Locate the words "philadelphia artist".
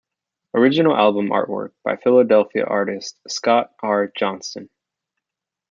1.95-3.19